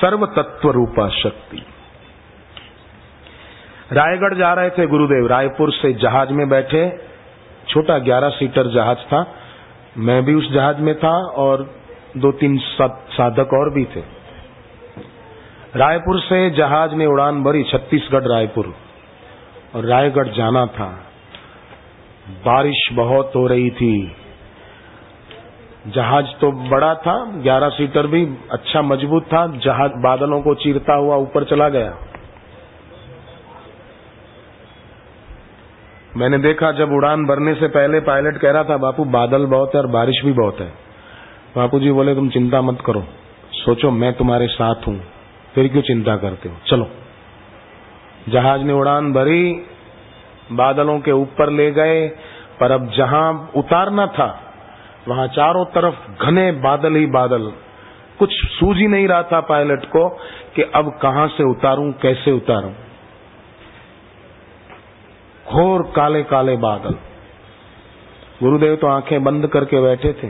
सर्व 0.00 0.26
तत्व 0.26 0.70
रूपा 0.70 1.08
शक्ति। 1.08 1.62
रायगढ़ 3.92 4.34
जा 4.34 4.52
रहे 4.52 4.70
थे 4.70 4.86
गुरुदेव। 4.86 5.26
रायपुर 5.26 5.72
से 5.72 5.92
जहाज़ 5.92 6.30
में 6.30 6.48
बैठे। 6.48 6.90
छोटा 7.68 7.98
ग्यारह 7.98 8.28
सीटर 8.28 8.66
जहाज़ 8.66 8.98
था। 8.98 9.34
मैं 9.98 10.24
भी 10.24 10.34
उस 10.34 10.52
जहाज़ 10.52 10.76
में 10.76 10.98
था 10.98 11.26
और 11.26 11.74
दो 12.16 12.32
तीन 12.32 12.58
साधक 13.10 13.48
और 13.54 13.74
भी 13.74 13.84
थे। 13.84 14.00
रायपुर 15.76 16.20
से 16.20 16.50
जहाज़ 16.50 16.94
ने 16.94 17.06
उड़ान 17.06 17.44
भरी 17.44 17.62
छत्तीसगढ़ 17.62 18.22
रायपुर। 18.22 18.74
और 19.74 19.84
रायगढ़ 19.84 20.28
जाना 20.28 20.66
था। 20.66 21.00
बारिश 22.28 22.88
बहुत 22.92 23.32
हो 23.36 23.46
रही 23.46 23.70
थी। 23.70 24.16
जहाज़ 25.86 26.26
तो 26.40 26.52
बड़ा 26.52 26.94
था, 26.94 27.24
ग्यारह 27.24 27.68
सीटर 27.68 28.06
भी 28.06 28.34
अच्छा 28.52 28.82
मज़बूत 28.82 29.22
था, 29.22 29.46
जहाज़ 29.46 29.92
बादलों 29.92 30.42
को 30.42 30.54
चीरता 30.54 30.94
हुआ 30.94 31.16
ऊपर 31.16 31.44
चला 31.44 31.68
गया। 31.68 31.96
मैंने 36.16 36.38
देखा 36.38 36.72
जब 36.72 36.92
उड़ान 36.92 37.26
भरने 37.26 37.54
से 37.54 37.68
पहले 37.68 38.00
पायलट 38.00 38.36
कह 38.36 38.50
रहा 38.50 38.64
था, 38.64 38.76
बापू, 38.76 39.04
बादल 39.04 39.46
बहुत 39.46 39.74
है 39.74 39.80
और 39.80 39.86
बारिश 39.86 40.24
भी 40.24 40.32
बहुत 40.32 40.60
है। 40.60 40.72
बापू 41.56 41.80
जी 41.80 41.90
बोले, 41.90 42.14
तुम 42.14 42.28
चिंता 42.28 42.62
मत 42.62 42.78
करो। 42.86 43.04
सोचो, 43.52 43.90
मैं 43.90 44.12
तुम्हारे 44.12 44.46
साथ 44.46 44.74
हूँ। 44.88 45.00
फिर 45.54 45.68
क्यों 45.68 45.82
चिंता 45.82 46.16
करते 46.16 46.48
हो? 46.48 46.56
चलो। 46.66 46.90
जहाज़ 48.28 48.60
ने 48.60 48.72
उड़ान 48.72 49.12
भरी, 49.12 49.62
बादलों 50.52 51.00
के 51.00 51.12
ऊपर 51.12 51.50
ले 51.50 51.70
गए, 51.70 52.08
पर 52.60 52.70
अब 52.70 52.90
जहाँ 52.90 53.50
उतारना 53.56 54.06
था 54.06 54.42
वहाँ 55.08 55.26
चारों 55.28 55.64
तरफ़ 55.64 56.24
घने 56.24 56.52
बादल 56.52 56.94
ही 56.94 57.06
बादल। 57.06 57.52
कुछ 58.18 58.30
सूझ 58.32 58.76
ही 58.76 58.86
नहीं 58.86 59.08
रहा 59.08 59.22
था 59.22 59.40
पायलट 59.40 59.84
को 59.84 60.08
कि 60.56 60.62
अब 60.62 60.98
कहाँ 61.02 61.28
से 61.28 61.50
उतारूं, 61.50 61.92
कैसे 61.92 62.30
उतारूं। 62.30 62.72
घोर 65.46 65.82
काले 65.96 66.22
काले 66.22 66.56
बादल। 66.56 66.94
गुरुदेव 68.42 68.76
तो 68.76 68.86
आँखें 68.86 69.24
बंद 69.24 69.46
करके 69.46 69.80
बैठे 69.80 70.12
थे। 70.12 70.28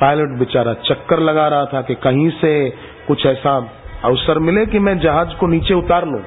पायलट 0.00 0.38
बेचारा 0.38 0.74
चक्कर 0.74 1.18
लगा 1.18 1.48
रहा 1.48 1.64
था 1.64 1.82
कि 1.82 1.94
कहीं 1.94 2.30
से 2.30 2.70
कुछ 3.08 3.26
ऐसा 3.26 3.70
अवसर 4.04 4.38
मिले 4.38 4.66
कि 4.66 4.78
मैं 4.78 4.98
जहाज़ 4.98 5.34
को 5.34 5.46
नीचे 5.46 5.74
उतार 5.74 6.06
लूँ। 6.06 6.22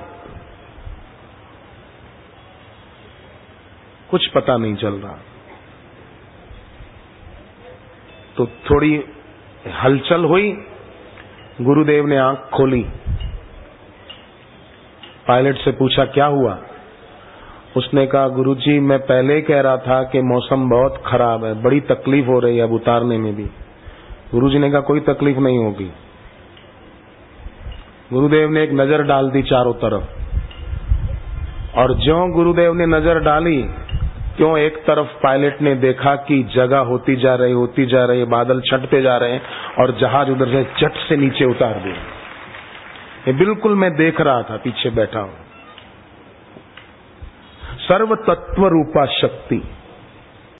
कुछ 4.13 4.27
पता 4.27 4.57
नहीं 4.57 4.75
चल 4.75 4.93
रहा। 4.93 5.17
तो 8.37 8.45
थोड़ी 8.45 9.03
हलचल 9.83 10.25
हुई, 10.25 10.51
गुरुदेव 11.61 12.05
ने 12.05 12.17
आँख 12.17 12.49
खोली। 12.53 12.85
पायलट 15.27 15.57
से 15.57 15.71
पूछा, 15.71 16.05
क्या 16.05 16.25
हुआ? 16.25 16.57
उसने 17.77 18.07
कहा, 18.07 18.27
गुरुजी, 18.27 18.79
मैं 18.79 18.99
पहले 18.99 19.41
कह 19.41 19.61
रहा 19.61 19.77
था 19.77 20.03
कि 20.03 20.21
मौसम 20.21 20.69
बहुत 20.69 21.03
खराब 21.05 21.45
है, 21.45 21.61
बड़ी 21.61 21.79
तकलीफ़ 21.79 22.25
हो 22.25 22.39
रही 22.39 22.57
है 22.57 22.63
अब 22.63 22.73
उतारने 22.73 23.17
में 23.17 23.35
भी। 23.35 23.45
गुरुजी 24.31 24.59
ने 24.59 24.71
कहा, 24.71 24.81
कोई 24.81 24.99
तकलीफ़ 24.99 25.37
नहीं 25.37 25.57
होगी। 25.57 25.91
गुरुदेव 28.13 28.49
ने 28.49 28.63
एक 28.63 28.71
नज़र 28.71 29.03
डाल 29.03 29.29
दी 29.29 29.43
चारों 29.43 29.73
तरफ़। 29.73 30.03
और 31.77 31.93
ज्यो 31.99 32.27
गुरुदेव 32.27 32.73
ने 32.73 32.85
नज़र 32.85 33.19
डाली 33.19 33.65
क्यों 34.37 34.57
एक 34.57 34.77
तरफ़ 34.77 35.07
पायलट 35.07 35.61
ने 35.61 35.75
देखा 35.75 36.15
कि 36.15 36.43
जगह 36.43 36.77
होती 36.77 37.15
जा 37.15 37.35
रही, 37.35 37.51
होती 37.51 37.85
जा 37.85 38.05
रही, 38.05 38.23
बादल 38.23 38.61
छटते 38.61 39.01
जा 39.01 39.17
रहे 39.17 39.31
हैं 39.31 39.41
और 39.79 39.97
जहाज़ 39.97 40.29
उधर 40.29 40.47
से 40.47 40.63
चट 40.63 40.97
से 40.97 41.17
नीचे 41.17 41.45
उतार 41.45 41.73
दिए। 41.73 41.93
ये 43.27 43.33
बिल्कुल 43.33 43.75
मैं 43.75 43.95
देख 43.95 44.21
रहा 44.21 44.41
था, 44.41 44.57
पीछे 44.57 44.89
बैठा 44.89 45.19
हूँ। 45.19 45.37
सर्व 47.77 48.15
तत्व 48.15 48.67
रूपा 48.67 49.05
शक्ति। 49.05 49.63